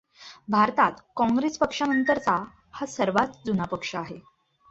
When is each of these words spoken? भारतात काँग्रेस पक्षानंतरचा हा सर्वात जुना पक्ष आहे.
भारतात 0.49 0.91
काँग्रेस 1.17 1.57
पक्षानंतरचा 1.57 2.35
हा 2.73 2.85
सर्वात 2.85 3.45
जुना 3.45 3.65
पक्ष 3.65 3.95
आहे. 3.95 4.19